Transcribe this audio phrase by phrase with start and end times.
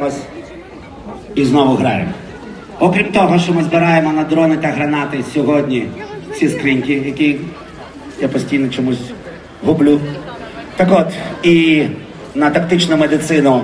[0.00, 0.16] Ось
[1.34, 2.10] і знову граємо.
[2.80, 5.88] Окрім того, що ми збираємо на дрони та гранати сьогодні
[6.38, 7.40] ці скриньки, які
[8.20, 8.98] я постійно чомусь
[9.64, 10.00] гублю.
[10.76, 11.06] Так от,
[11.42, 11.86] і
[12.34, 13.62] на тактичну медицину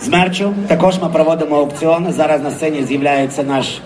[0.00, 2.12] з мерчу також ми проводимо аукціони.
[2.12, 3.80] Зараз на сцені з'являється наш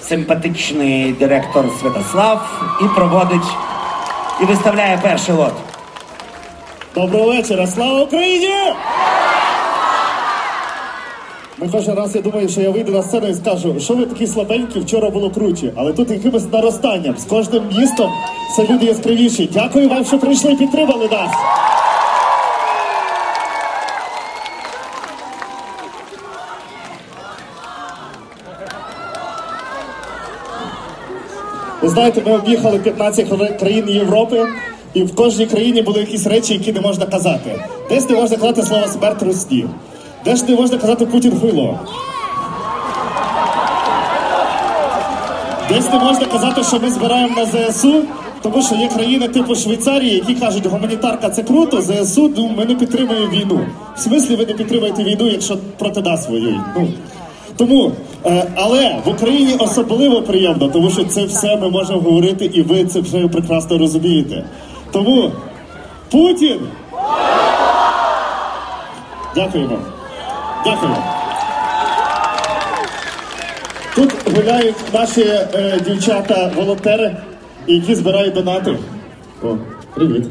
[0.00, 3.48] симпатичний директор Святослав і проводить
[4.42, 5.54] і виставляє перший лот.
[6.94, 8.54] Доброго вечора, слава Україні!
[11.72, 14.80] Кожен раз я думаю, що я вийду на сцену і скажу, що ви такі слабенькі,
[14.80, 15.72] вчора було круче.
[15.74, 17.18] Але тут якимось наростанням.
[17.18, 18.10] З кожним містом
[18.52, 19.50] все люди яскравіші.
[19.52, 21.30] Дякую вам, що прийшли і підтримали нас.
[31.82, 34.46] Ви знаєте, ми об'їхали 15 країн Європи,
[34.94, 37.60] і в кожній країні були якісь речі, які не можна казати.
[37.88, 39.66] Десь не можна казати слово смерть Русні,
[40.24, 41.78] десь не можна казати Путін хуйло.
[45.68, 48.02] Десь не можна казати, що ми збираємо на ЗСУ,
[48.42, 52.74] тому що є країни типу Швейцарії, які кажуть, гуманітарка це круто, ЗСУ, ну ми не
[52.74, 53.60] підтримуємо війну.
[53.96, 56.60] В смислі ви не підтримуєте війну, якщо проти нас воюють.
[56.76, 56.88] Ну,
[57.56, 57.92] тому,
[58.26, 62.84] е, але в Україні особливо приємно, тому що це все ми можемо говорити, і ви
[62.84, 64.44] це все прекрасно розумієте.
[64.92, 65.30] Тому
[66.10, 66.60] Путін!
[69.34, 70.03] Дякую вам.
[70.64, 70.92] Дякую.
[73.94, 77.16] Тут гуляють наші е, дівчата-волонтери,
[77.66, 78.76] які збирають донати.
[79.42, 79.46] О,
[79.94, 80.24] привіт.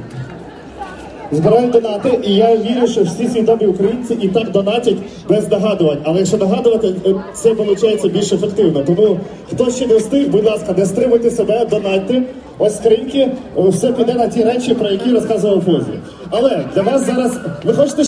[1.32, 4.98] Збирають донати, і я вірю, що всі свідомі українці і так донатять
[5.30, 5.98] без нагадувань.
[6.04, 8.84] Але якщо нагадувати, е, це виходить більш ефективно.
[8.84, 9.20] Тому
[9.52, 12.22] хто ще не встиг, будь ласка, не стримуйте себе, донатьте.
[12.58, 16.00] Ось скриньки, е, все піде на ті речі, про які розказував Фозі.
[16.30, 17.32] Але для вас зараз
[17.64, 18.02] ви хочете.